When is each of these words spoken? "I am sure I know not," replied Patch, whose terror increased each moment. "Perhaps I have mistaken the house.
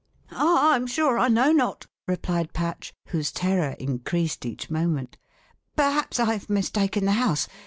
"I 0.31 0.75
am 0.75 0.87
sure 0.87 1.19
I 1.19 1.27
know 1.27 1.51
not," 1.51 1.85
replied 2.07 2.53
Patch, 2.53 2.91
whose 3.09 3.31
terror 3.31 3.75
increased 3.77 4.47
each 4.47 4.67
moment. 4.67 5.19
"Perhaps 5.75 6.19
I 6.19 6.33
have 6.33 6.49
mistaken 6.49 7.05
the 7.05 7.11
house. 7.11 7.47